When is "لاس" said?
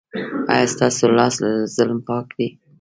1.17-1.33